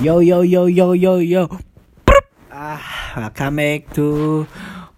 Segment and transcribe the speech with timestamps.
[0.00, 1.44] Yo yo yo yo yo yo.
[2.06, 2.24] Prup.
[2.48, 2.80] Ah,
[3.18, 4.46] welcome back to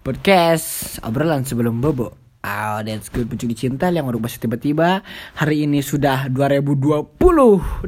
[0.06, 2.14] podcast obrolan sebelum bobo.
[2.44, 5.00] Oh, that's good pencuri cinta yang baru tiba-tiba.
[5.34, 7.16] Hari ini sudah 2020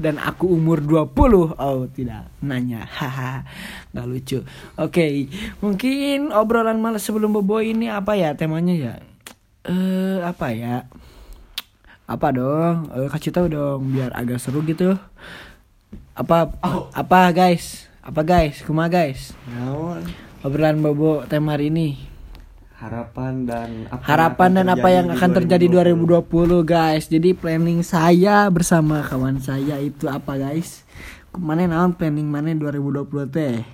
[0.00, 2.88] Dan aku umur 20 Oh tidak, nanya.
[2.88, 3.44] Haha,
[3.92, 4.40] Gak lucu.
[4.80, 5.28] Oke,
[5.60, 8.94] mungkin obrolan malas sebelum bobo ini apa ya temanya ya?
[9.68, 10.88] Eh, apa ya?
[12.08, 14.96] Apa dong, Eh, kasih tahu dong biar agak seru gitu
[16.16, 16.52] Apa,
[16.94, 17.86] apa guys?
[18.00, 19.34] Apa guys, kuma guys?
[19.50, 20.06] Naon?
[20.46, 21.98] Obrolan bobo tema hari ini.
[22.76, 27.08] Harapan dan apa harapan dan apa yang akan terjadi di 2020 guys.
[27.08, 30.84] Jadi planning saya bersama kawan saya itu apa guys?
[31.32, 33.64] Ke mana naon planning mana 2020 teh?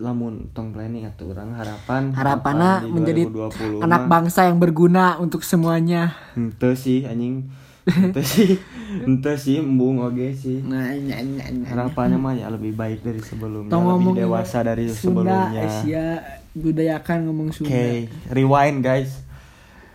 [0.00, 5.20] Lamun tong planning atau orang harapan harapannya apa di menjadi 2020 anak bangsa yang berguna
[5.20, 6.16] untuk semuanya.
[6.32, 8.54] Henteu sih anjing Henteu sih
[9.02, 10.62] Henteu sih embung oge sih.
[10.62, 14.86] Nah ny- ny- ny- harapannya mah ya lebih baik dari sebelumnya ngomong lebih dewasa dari
[14.86, 15.62] Sunda sebelumnya.
[15.66, 16.06] Asia
[16.54, 17.82] budayakan ngomong oke Sunda
[18.30, 19.26] rewind guys.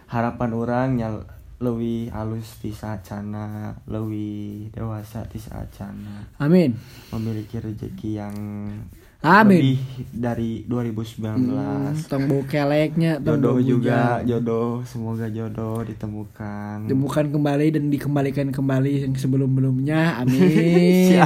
[0.08, 1.16] Harapan orang yang
[1.58, 6.76] lebih halus di saat cana lebih dewasa di saat cana amin.
[7.16, 8.36] Memiliki rezeki yang
[9.20, 9.60] Amin.
[9.60, 9.80] lebih
[10.12, 18.54] dari 2019 Hmm, bau keleknya jodoh juga jodoh semoga jodoh ditemukan Temukan kembali dan dikembalikan
[18.54, 21.18] kembali yang sebelum-belumnya amin.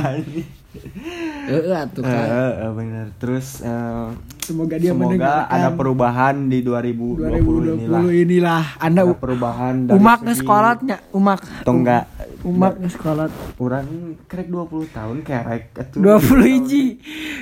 [1.43, 2.27] Eh, atuh Eh, kan.
[2.57, 4.07] eh, bener terus eh,
[4.41, 8.63] Semoga dia semoga ada perubahan di 2020, 2020 inilah inilah.
[8.79, 11.39] Anda ada perubahan dari umak sekolahnya, umak.
[11.61, 12.03] atau enggak
[12.41, 13.29] Umak nge sekolah.
[13.61, 16.01] orang kerek 20 tahun kerek atuh.
[16.01, 16.83] 20 hiji.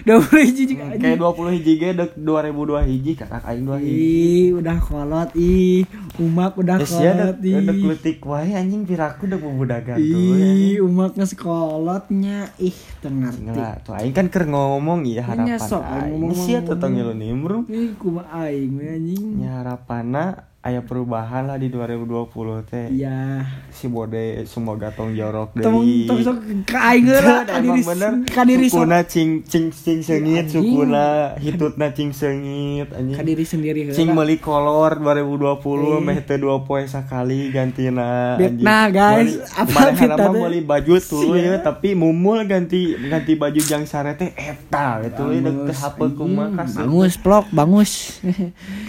[0.03, 0.83] 20 hiji juga.
[0.91, 5.29] Hmm, kayak 20 hiji ge dek 2002 hiji kakak aing 2 hiji Ih, udah kolot
[5.39, 5.87] ih.
[6.19, 11.15] Umak udah ya kolot dek dek letik wae anjing piraku dek bubudagan tuh Ih, umak
[11.15, 13.47] nge sekolotnya ih tengerti.
[13.47, 16.35] Nggak, tuh aing kan keur ngomong Nya harapan aing.
[16.35, 17.63] Sia tuh tong ngilu nimbrung.
[17.71, 19.39] Ih, kumaha aing anjing.
[19.39, 22.35] Nya harapanna aya perubahan lah di 2020
[22.67, 22.91] teh.
[22.91, 23.47] Iya.
[23.69, 26.03] Si bode semoga tong jorok deui.
[26.03, 29.29] Tong tong sok ka aing heula ka diri Emang bener ka diri sok sukuna cing
[29.41, 30.59] cing cing sengit Anjing.
[30.67, 31.05] sukuna
[31.37, 33.15] hitutna cing sengit anjing.
[33.23, 33.95] diri sendiri heula.
[33.95, 35.63] Cing meuli kolor 2020
[35.95, 35.99] Eh.
[36.03, 39.39] meh teu dua poe sakali gantina Fitnah, guys.
[39.53, 40.27] Apa Apa fitnah teh?
[40.29, 41.39] meuli baju tuh Sia.
[41.39, 46.03] ya tapi mumul ganti ganti baju jang sare teh eta gitu we dek teh hape
[46.11, 46.83] kumaha kasih.
[46.83, 47.91] Bangus vlog, bangus.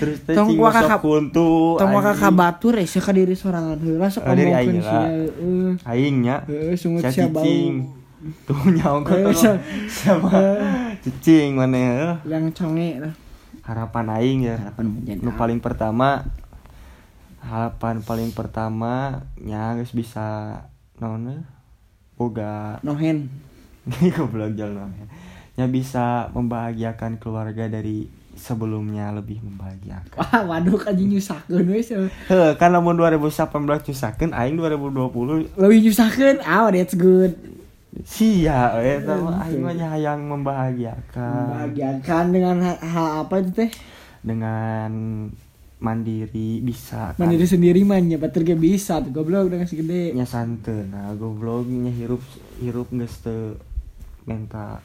[0.03, 1.60] Terus teh cing kakak- kuntu.
[1.77, 2.23] Tong maka anjing.
[2.23, 5.03] kabatur ya ka diri sorangan heula sok ngomongkeun sia.
[5.87, 6.37] Aing nya.
[6.45, 7.45] Heeh, sungut Sia bau.
[8.45, 10.29] Tuh nyaong Eh, kok sia- sama
[11.01, 12.21] cicing mana.
[12.23, 13.15] Yang conge lah.
[13.65, 14.57] Harapan aing ya.
[14.57, 16.29] Harapan menjadi Nu paling pertama
[17.41, 20.61] harapan paling pertama nya geus bisa
[21.01, 21.41] naon
[22.13, 23.33] boga Nohen.
[24.13, 24.93] goblok jalan
[25.57, 28.05] nya bisa membahagiakan keluarga dari
[28.39, 30.19] sebelumnya lebih membahagiakan.
[30.19, 32.07] Wah, waduh anjing nyusahkeun we sia.
[32.31, 33.51] Heh, kan lamun 2018
[33.91, 36.43] nyusakeun aing 2020 Leuwih nyusahkeun.
[36.43, 37.35] Ah, that's good.
[38.07, 43.71] sia we eta mah aing mah hayang membahagiakan Membahagiakan dengan hal, hal apa itu teh?
[44.23, 44.93] dengan
[45.81, 47.25] mandiri bisa kan.
[47.25, 50.13] Mandiri sendiri mah nya batur ge bisa tuh goblok dengan segede.
[50.13, 52.21] nya santeun nah goblok nya hirup
[52.61, 53.57] hirup geus teu
[54.29, 54.79] menta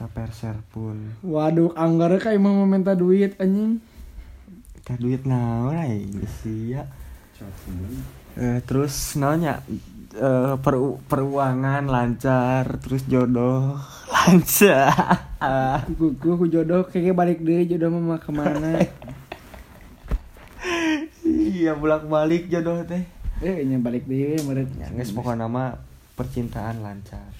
[0.00, 0.96] saperser pun.
[1.20, 3.84] Waduh, anggara kayak mau minta duit anjing.
[4.80, 6.88] teh duit naon aing sia
[8.40, 9.60] eh, terus naonnya?
[10.10, 13.76] Eh, peru- peruangan lancar terus jodoh
[14.16, 14.90] lancar.
[15.94, 18.80] Ku, ku jodoh kayak balik deui jodoh mah ke mana?
[21.28, 23.04] iya bolak balik jodoh teh.
[23.44, 24.68] Eh, nya balik deui meureut.
[24.80, 25.76] ya geus pokoknya nama
[26.16, 27.32] percintaan lancar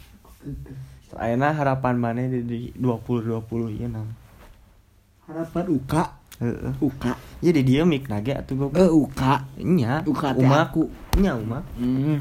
[1.13, 4.07] Ayeuna harapan mana di, di 2020 ieu nam
[5.23, 6.05] Harapan uka,
[6.39, 7.13] heeh uka.
[7.39, 9.47] jadi dia mik nage atuh goblok Eh, uka.
[9.57, 10.91] nya Uka teh aku.
[11.17, 12.19] nya umak Hmm.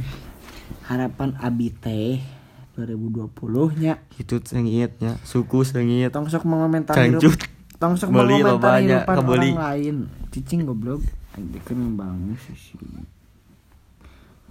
[0.83, 2.21] Harapan abi teh
[2.75, 3.29] 2020
[3.75, 3.97] nya.
[4.13, 7.45] hitut sengit nya suku sengit Tong sok mengomentari Cancut.
[7.75, 9.49] Tong sok mengomentari kebeli.
[9.51, 9.95] orang lain.
[10.29, 11.01] Cicing goblok.
[11.31, 12.77] Anjing kan bangus sih.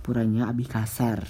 [0.00, 1.26] Puranya abi kasar.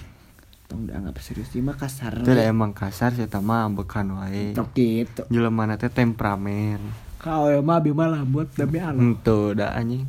[0.69, 2.21] Tong dianggap serius mah kasar.
[2.21, 5.23] itu emang kasar sih mah bekan wae Tok gitu.
[5.33, 6.77] jelema teh temperamen
[7.17, 9.01] Kau ya mah abi mah lambut demi Allah.
[9.01, 10.05] Ento dah anjing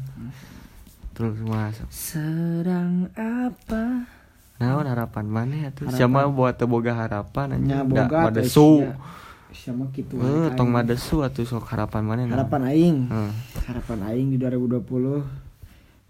[1.16, 4.04] terus masuk Sedang apa?
[4.60, 8.92] naon harapan mana ya tuh siapa buat teu boga harapan Da- boga atuh, sia.
[9.50, 10.20] Siapa gitu.
[10.20, 12.98] Eh, tong madesu atuh sok harapan mana Harapan aing.
[13.08, 13.32] Heeh.
[13.66, 15.49] Harapan aing di 2020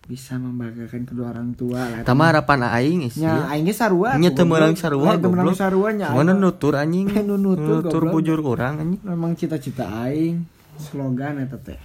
[0.09, 3.21] bisa membanggakan kedua orang tua lah Tama harapan aing is.
[3.21, 7.13] nya aing ge sarua Nya teu meurang sarua teu meurang sarua nya Mana nutur anjing.
[7.29, 9.01] Nu nutur, Nutur bujur kurang anjing.
[9.05, 10.41] memang cita-cita aing
[10.75, 11.77] slogan eta teh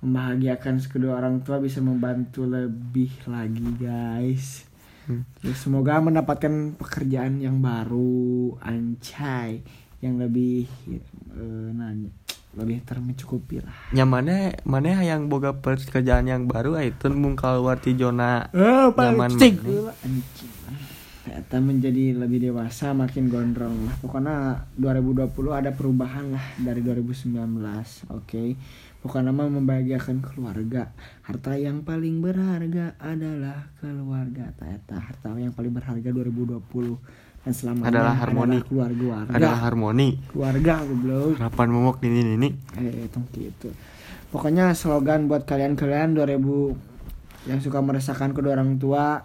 [0.00, 4.70] membahagiakan kedua orang tua bisa membantu lebih lagi guys
[5.00, 5.26] Hmm.
[5.42, 9.58] Ya, semoga mendapatkan pekerjaan yang baru ancai
[9.98, 10.70] yang lebih
[11.34, 12.12] eh, nanya
[12.58, 17.94] lebih termencukupi lah Nya mana mana yang boga pekerjaan yang baru itu mung keluar ti
[17.94, 19.38] zona Eh, Nyaman.
[21.30, 23.94] Eta menjadi lebih dewasa makin gondrong lah.
[24.02, 27.38] Pokoknya 2020 ada perubahan lah dari 2019.
[28.10, 28.58] Oke.
[29.00, 30.90] Pokoknya mah membahagiakan keluarga.
[31.22, 34.50] Harta yang paling berharga adalah keluarga.
[34.58, 38.58] Eta harta yang paling berharga 2020 dan selamanya Adalah harmoni.
[38.68, 39.24] keluarga.
[39.32, 40.08] adalah harmoni.
[40.28, 41.40] keluarga goblok.
[41.40, 42.48] Harapan momok ini ini.
[42.76, 43.68] Eh, itu gitu.
[44.28, 49.24] Pokoknya slogan buat kalian-kalian 2000 yang suka meresahkan kedua orang tua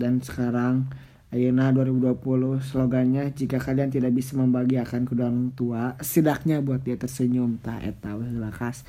[0.00, 0.88] dan sekarang
[1.34, 7.58] Ayeuna 2020 slogannya jika kalian tidak bisa membahagiakan kedua orang tua setidaknya buat dia tersenyum
[7.58, 8.86] tah eta weh lakas.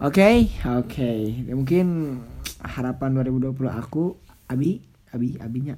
[0.00, 1.12] Oke, oke.
[1.50, 2.20] Mungkin
[2.62, 4.12] harapan 2020 aku
[4.48, 4.80] Abi,
[5.12, 5.76] Abi, Abinya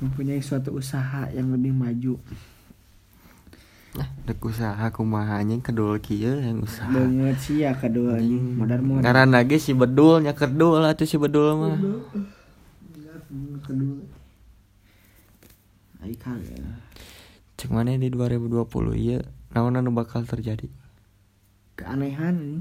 [0.00, 2.16] mempunyai suatu usaha yang lebih maju.
[3.90, 6.88] Nah, dek usaha kumaha anjing kedul kieu yang usaha.
[6.88, 9.02] Banget sih ya kedua ini modern.
[9.02, 11.78] Karena ge si bedul nya kedul atuh si bedul mah.
[13.62, 14.02] kedua
[16.00, 16.58] Ai kagak
[17.60, 18.64] Cek mana di 2020
[18.96, 19.20] iya
[19.52, 20.66] naon anu bakal terjadi
[21.76, 22.60] keanehan ini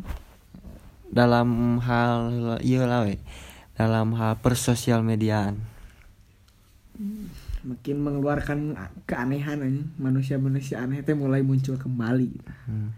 [1.10, 2.20] dalam hal
[2.62, 3.16] iya lah we.
[3.80, 5.64] dalam hal persosial mediaan
[7.64, 8.76] makin mengeluarkan
[9.08, 12.32] keanehan ini manusia-manusia aneh teh mulai muncul kembali.
[12.68, 12.92] Hmm.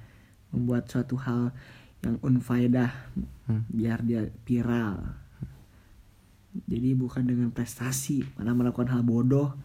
[0.52, 1.56] membuat suatu hal
[2.04, 2.92] yang unfaedah
[3.48, 3.64] Hmm.
[3.72, 5.00] biar dia viral.
[6.68, 9.56] Jadi bukan dengan prestasi mana melakukan hal bodoh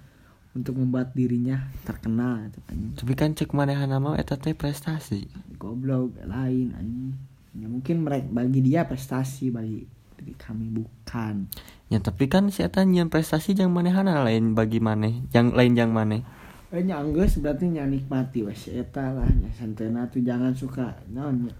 [0.55, 5.27] untuk membuat dirinya terkenal itu kan tapi kan cek manehan nama eta teh prestasi.
[5.59, 7.19] Goblok lain anjing.
[7.59, 9.83] Ya mungkin mereka bagi dia prestasi bagi
[10.17, 11.51] diri kami bukan
[11.87, 15.95] ya tapi kan si eta nyian prestasi jang manehana lain bagi maneh yang lain jang
[15.95, 16.27] maneh?
[16.75, 21.55] Eh nyanggeus berarti nya nikmati wes eta lah nya santena tuh jangan suka naon nya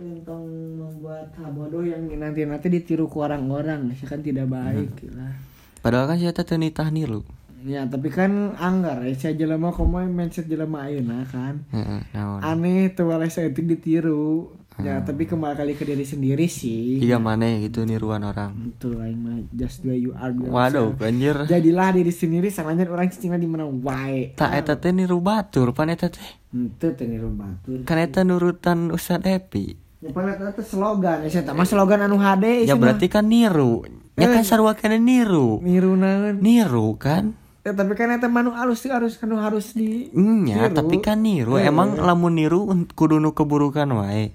[0.00, 0.40] tentang
[0.80, 5.36] membuat hal bodoh yang nanti nanti ditiru ke orang-orang sih kan tidak baik lah.
[5.84, 7.20] Padahal kan si eta nitah niru.
[7.60, 11.68] Ya tapi kan anggar ya saya jelema komo mindset jelema ayeuna kan.
[11.68, 12.40] Heeh naon.
[12.40, 17.00] Aneh tuh saeutik ditiru ya tapi kembali kali ke diri sendiri sih.
[17.00, 18.56] Iya maneh gitu niruan orang.
[18.76, 21.36] Itu aing mah just the way you are waduh anjir.
[21.46, 23.68] jadilah diri sendiri sangannya orang cicingna di mana?
[23.68, 26.30] Wae tak eta teh niru batur pan eta teh?
[26.52, 27.86] Itu teh niru batur.
[27.86, 29.90] Kan eta nurutan Ustad Epi.
[30.00, 33.84] Ya pada itu slogan, ya saya mah slogan anu HD ya berarti kan niru.
[34.16, 35.60] Ya kan sarua kena niru.
[35.60, 36.40] Niru naon.
[36.40, 37.36] niru kan?
[37.60, 41.60] Ya, tapi kan eta manu halus sih harus kan harus di Nya, tapi kan niru.
[41.60, 41.68] Eh.
[41.68, 42.64] Emang lamun niru
[42.96, 44.32] kudu nu keburukan wae.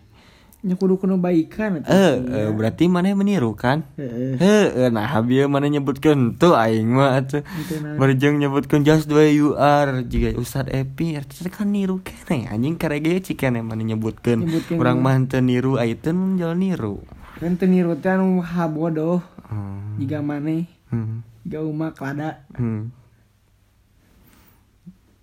[0.74, 1.86] Kudu kudu baikan.
[1.86, 3.86] Eh, eh, berarti mana meniru kan?
[4.02, 4.42] Heeh.
[4.42, 7.46] Heeh, nah habis mana nyebutkeun tuh aing mah atuh.
[7.46, 8.02] Itu nah.
[8.02, 12.82] Barjeng nyebutkeun just the way you are jika Ustad Epi eta kan niru kene anjing
[12.82, 14.42] karege cikene mana nyebutkeun.
[14.42, 15.22] Nyebutkeun Urang gimana?
[15.22, 17.06] mah teu niru ayeuna jalan niru.
[17.38, 20.02] Kan teu niru teh anu habodoh Hmm.
[20.02, 21.22] jiga maneh Hmm.
[21.46, 22.90] jiga umak lada Hmm.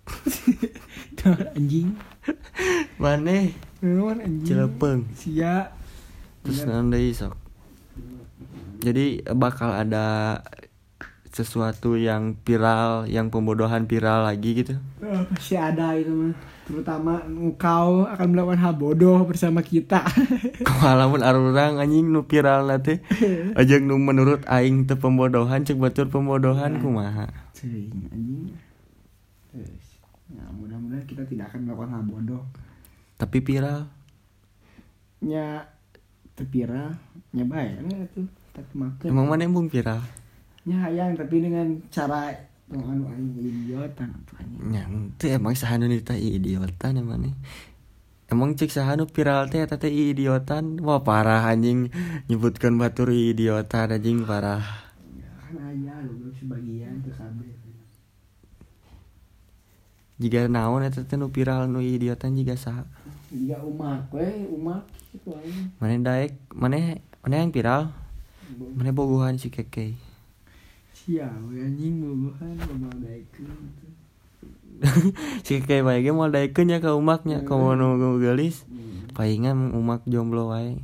[1.19, 1.95] Tuh, anjing.
[4.23, 4.47] Anjing?
[4.47, 4.99] Cilepeng.
[5.15, 5.71] Sia.
[6.43, 7.35] Terus nanti sok.
[8.83, 10.39] Jadi bakal ada
[11.33, 14.77] sesuatu yang viral, yang pembodohan viral lagi gitu.
[15.01, 16.35] Eh, Pasti ada itu mah.
[16.63, 20.05] Terutama engkau akan melakukan hal bodoh bersama kita.
[20.67, 23.03] Kemalamun arurang anjing nu viral teh.
[23.59, 27.27] Ajeng nu menurut aing teu pembodohan cek batur pembodohan kumaha.
[27.51, 28.55] Cing, anjing.
[30.33, 32.43] Ya mudah-mudahan kita tidak akan melakukan hal bodoh.
[33.21, 33.85] Tapi viral.
[35.21, 35.69] Nya
[36.33, 36.97] terpira,
[37.31, 39.07] nya bae nya itu tapi makan.
[39.07, 40.01] Emang mana yang viral?
[40.65, 42.33] Nya hayang tapi dengan cara
[42.73, 44.59] yang anu aing idiotan atuh anjing.
[44.73, 44.81] Nya
[45.21, 47.35] teu emang sahanu nita idiotan emang nih.
[48.33, 50.81] Emang cek sahanu viral teh eta teh idiotan.
[50.81, 51.93] Wah parah anjing
[52.25, 54.63] nyebutkan batur idiotan anjing parah.
[55.13, 57.53] Ya, kan aya lu sebagian ke kabeh.
[60.21, 62.85] Jika naon eta teh nu viral nu idiotan juga saha.
[63.33, 65.73] Dia umak we, umak itu aing.
[65.81, 67.89] Mana daek, mana mana yang viral?
[68.77, 69.97] Mana bogohan si keke.
[70.93, 73.57] Sia we anjing bobohan bobohan daekeun.
[75.45, 78.69] si keke bae ge moal daekeun nya ka umaknya, komo nu gelis.
[79.17, 80.77] Palingan umak jomblo wae.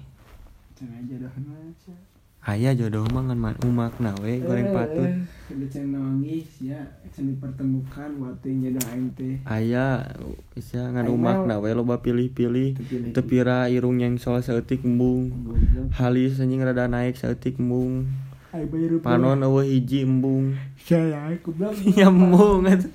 [0.73, 1.93] Cenah jodoh aja.
[2.39, 5.11] Aya jodoh mah ngan man umak nawe goreng patut.
[5.51, 6.79] Udah cenah nangis ya,
[7.11, 9.35] cenah dipertemukan waktu yang jodoh aing teh.
[9.43, 10.07] Aya
[10.55, 12.79] bisa ngan umak nawe loba pilih-pilih.
[12.79, 13.11] Teu pilih.
[13.11, 15.35] Teu pira irung yang soal saeutik embung.
[15.43, 15.91] Goblok.
[15.99, 18.07] Halis anjing rada naik saeutik embung.
[19.03, 20.55] Panon eueuh hiji embung.
[20.79, 21.75] saya goblok.
[21.91, 22.91] Ya embung atuh.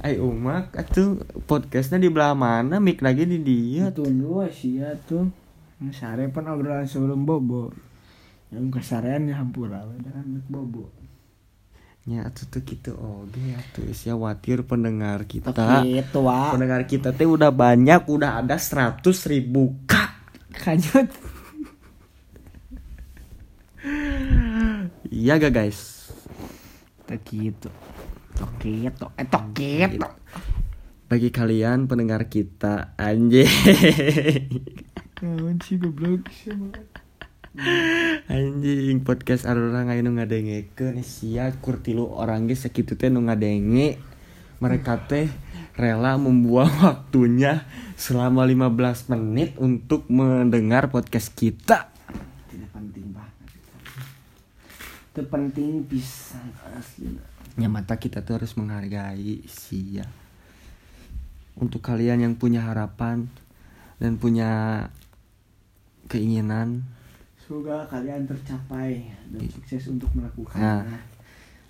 [0.00, 4.96] Ai umak atuh podcastnya di belah mana mik lagi di dia Tuh dua sih ya
[5.04, 5.28] tuh.
[5.92, 7.68] Sare pun obrolan sebelum bobo.
[8.48, 10.88] Yang kesarean ya hampura anak bobo.
[12.06, 15.50] nya atuh tuh gitu oge atuh sia watir pendengar kita
[15.82, 20.14] Gitu pendengar kita teh udah banyak udah ada 100 ribu kak
[20.54, 21.10] Kanyut.
[25.10, 26.14] iya gak guys
[27.10, 27.74] Tak gitu.
[28.38, 29.98] Toket, eh toket.
[31.06, 33.46] bagi kalian pendengar kita anjing
[35.16, 36.52] Kawan sih goblok sih.
[38.28, 43.96] anjing podcast arurang aya nu ngadengekeun sia kurtilu orang ge sakitu teh nu ngadenge
[44.60, 45.32] mereka teh
[45.72, 47.64] rela membuang waktunya
[47.96, 51.88] selama 15 menit untuk mendengar podcast kita
[52.52, 53.32] Tidak penting banget.
[55.16, 57.16] Itu penting pisan asli.
[57.56, 60.04] ya mata kita tuh harus menghargai sia
[61.56, 63.32] untuk kalian yang punya harapan
[63.96, 64.84] dan punya
[66.16, 66.88] keinginan.
[67.36, 70.88] Semoga kalian tercapai dan sukses untuk melakukannya.
[70.88, 71.02] Nah,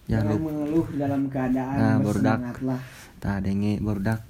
[0.09, 2.81] jangan Jangan mengeluh dalam keadaan Nah, bersemangatlah.
[3.19, 4.23] tak denge barudak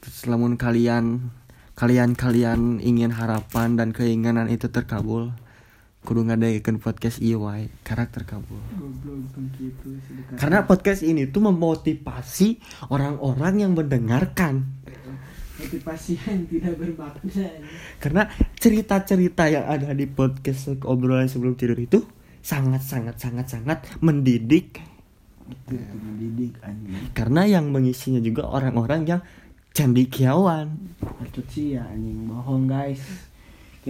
[0.00, 1.28] terus lamun kalian
[1.74, 5.32] kalian kalian ingin harapan dan keinginan itu terkabul
[6.00, 8.56] kudu ngadaikeun podcast wae karakter kabul.
[9.60, 10.00] Gitu
[10.40, 12.56] karena podcast ini tuh memotivasi
[12.88, 14.64] orang-orang yang mendengarkan
[15.60, 17.46] motivasi yang tidak bermakna.
[18.00, 18.22] karena
[18.56, 22.00] cerita-cerita yang ada di podcast obrolan sebelum tidur itu
[22.40, 24.80] sangat sangat sangat sangat mendidik
[25.44, 27.12] Itu mendidik anjing.
[27.12, 29.20] karena yang mengisinya juga orang-orang yang
[29.70, 33.29] cendikiawan Patut sih ya anjing bohong guys.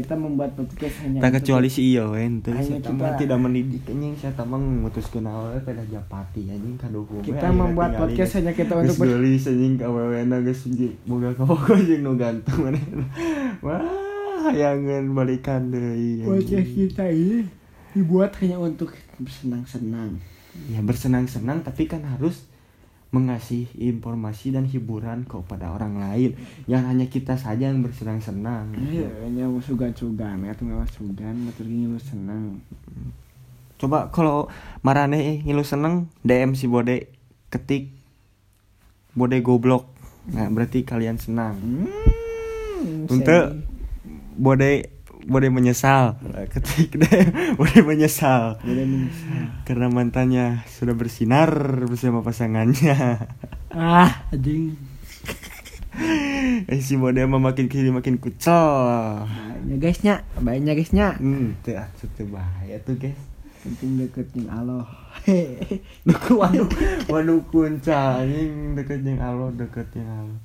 [0.01, 3.83] Kita membuat podcast hanya tak kecuali si iyo ente saya kita- mah tidak mendidik.
[3.85, 8.91] Anjing saya tamang memutuskan awalnya pada japati anjing kaduhung Kita membuat podcast hanya kita untuk
[8.91, 10.95] geus ber- geulis anjing ka wewena geus anjing.
[11.05, 12.59] Boga kabogo jeung nu ganteng
[13.61, 13.85] wah
[14.43, 16.89] hayangan balikan deui podcast anjing.
[16.89, 17.39] kita ini
[17.93, 18.91] dibuat hanya untuk
[19.21, 20.17] bersenang-senang.
[20.67, 22.50] ya bersenang-senang tapi kan harus
[23.11, 26.39] mengasih informasi dan hiburan kepada orang lain.
[26.71, 28.71] Yang hanya kita saja yang bersenang-senang.
[28.79, 32.63] Iya, hanya sugan-sugan, ya tuh sugan, lu senang.
[33.81, 34.45] coba kalau
[34.85, 37.09] marane ngilu seneng DM si Bode
[37.49, 37.97] ketik
[39.17, 39.91] Bode goblok.
[40.31, 41.57] Nah berarti kalian senang.
[41.59, 43.65] Hmm, untuk
[44.37, 46.17] Bode Bode menyesal.
[46.49, 48.57] Ketik DM Bode menyesal.
[48.63, 49.43] Boleh menyesal.
[49.69, 51.51] karena mantannya sudah bersinar
[51.87, 53.29] bersama pasangannya.
[53.71, 54.75] Ah, anjing.
[56.71, 59.27] eh si mah makin kiri makin kucel.
[59.29, 61.09] Baiknya guysnya, baiknya guysnya.
[61.21, 63.19] hmm itu ah itu bahaya tuh guys.
[63.61, 64.89] Penting deketin Allah.
[66.09, 66.69] Duku waduh
[67.13, 70.41] waduh kunca deket Allah deket jeung Allah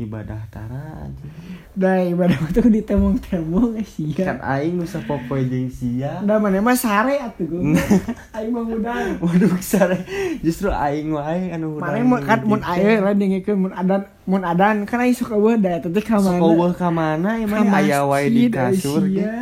[0.00, 1.28] ibadah tara anjing
[1.76, 4.58] Dah ibadah tuh ditemong-temong eh kan sia.
[4.58, 7.62] aing nu sapopoe jeung sia Udah mana mah sare atuh gue.
[8.36, 9.22] Aing mah udah.
[9.22, 10.02] waduh sare
[10.42, 14.82] justru aing wae anu Mana mau kan mun aye lah dingikeun mun adan mun adan
[14.88, 16.40] kan aing suka beuda tapi ka mana?
[16.42, 19.22] Sok ka mana emang aya wae di kasur eh, ge.
[19.22, 19.36] sia.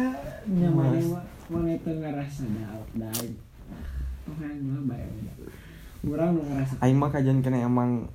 [0.50, 3.30] Nya mana mah mana teu ngarasa daun daun.
[4.28, 5.06] Orang mah bae.
[6.04, 8.06] Urang nu ngarasa Aing mah kajian kena emang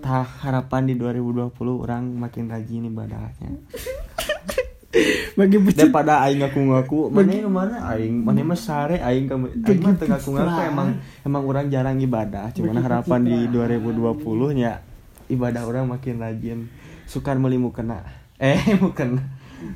[0.00, 3.50] tah harapan di 2020 orang makin rajin ibadahnya.
[5.36, 9.80] bagi bucin Daripada aing ngaku-ngaku, mana yang mana aing, mana mah sare aing kamu aing
[9.84, 10.88] mah teu ngaku-ngaku Begitu emang
[11.28, 12.48] emang orang jarang ibadah.
[12.56, 14.16] Cuman harapan di citraan.
[14.16, 14.80] 2020 nya
[15.28, 16.58] ibadah orang makin rajin.
[17.04, 18.02] Sukan meuli mukena.
[18.40, 19.20] Eh, mukena.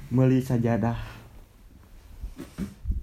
[0.09, 0.97] Meuli sajadah.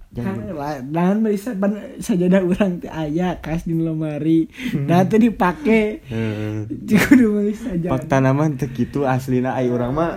[0.08, 1.52] Dan bisa
[2.00, 4.48] sajadah urang teh aya kas di lemari.
[4.88, 6.00] Da teh dipake.
[6.08, 10.16] Eh, kudu meuli sajadah fakta nama teu kitu aslina ai urang mah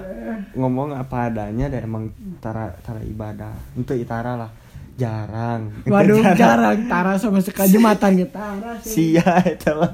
[0.56, 2.04] ngomong apa adanya dan emang
[2.40, 3.52] tara tara ibadah.
[3.76, 4.52] Untuk itara lah.
[4.96, 5.84] Jarang.
[5.84, 6.88] Waduh jarang.
[6.88, 7.76] tara sama sekali.
[7.76, 9.20] Jumatan ge tara sih.
[9.20, 9.92] Sia eta mah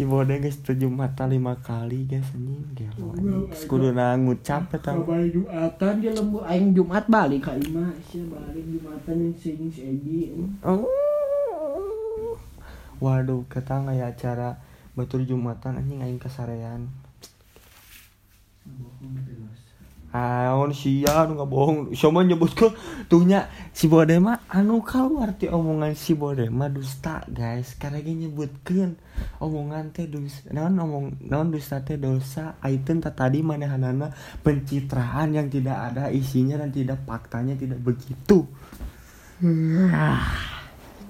[0.00, 3.12] si bode geus teu jumatan lima kali guys anjing gelo.
[3.52, 4.96] Geus kuduna ngucap eta.
[4.96, 9.84] Kabar Jumatan dia lembu aing Jumat balik ka imah sia balik Jumatan yang sing si
[9.84, 10.32] Edi
[10.64, 10.88] Oh.
[12.96, 14.56] waduh kata aya acara
[14.96, 16.88] batur jumatan anjing aing kasarean
[20.10, 21.94] Aon sia anu bohong.
[21.94, 22.66] Siapa nyebut ke
[23.06, 27.78] tuhnya si Bode mah anu keluar ti omongan si Bode mah dusta guys.
[27.78, 28.98] Karena dia nyebutkan
[29.38, 32.58] omongan teh dusta naon omong naon dusta teh dosa.
[32.58, 34.10] Aiten tadi manehanana
[34.42, 38.50] pencitraan yang tidak ada isinya dan tidak faktanya tidak begitu.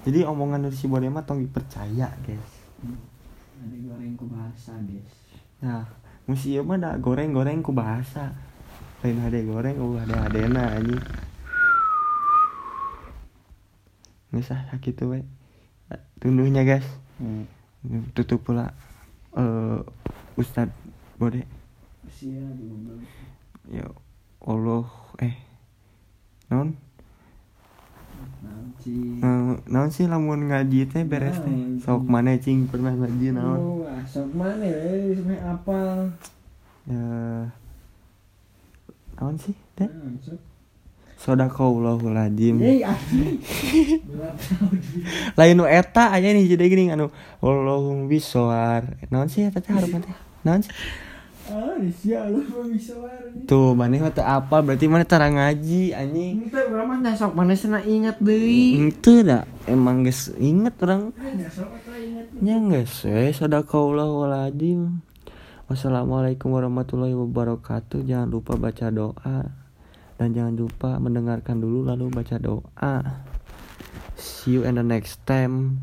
[0.01, 2.49] Jadi omongan dari si Bode mah tong dipercaya guys.
[3.65, 5.13] Ada goreng ku bahasa guys.
[5.61, 5.89] Nah,
[6.29, 8.50] museum mah da goreng-goreng ku bahasa.
[9.01, 11.01] Lain hade goreng, uh ada hadena anjing.
[14.31, 15.19] Geus ah sakitu we.
[16.21, 16.85] Tunduhnya guys.
[17.17, 17.49] Hmm.
[18.13, 18.77] Tutup pula
[19.33, 19.81] eh
[20.37, 20.69] Ustad
[21.17, 21.43] Bode.
[23.69, 23.89] Ya
[24.45, 24.85] Allah
[25.17, 25.35] eh
[26.53, 26.77] non.
[28.81, 33.81] Eh, naon sih lamun ngaji teh beres teh sok mana cing pernah ngaji naon Oh,
[33.85, 35.13] asok mana ya?
[35.13, 35.97] Sampai apal.
[36.89, 37.05] ya
[39.21, 39.85] naon sih teh?
[42.81, 43.37] Asli.
[44.09, 44.77] Berat tahun.
[45.37, 48.97] lain nu eta aya nih jadi gini anu Allahum bisawar.
[49.13, 50.17] Naon sih eta teh harupan teh?
[50.41, 50.73] Naon sih?
[51.51, 54.65] Ah, mah tuh maneh mah teu apa?
[54.65, 56.49] Berarti maneh tara ngaji anjing?
[56.49, 58.89] Itu berapa dah sok mana sana ingat deui.
[58.89, 61.13] itu dah emang geus inget orang.
[62.41, 65.10] Ya geus we sadaqallahuladzim
[65.71, 68.03] wassalamualaikum warahmatullahi wabarakatuh.
[68.03, 69.39] Jangan lupa baca doa.
[70.19, 73.23] Dan jangan lupa mendengarkan dulu lalu baca doa.
[74.19, 75.79] See you in the next time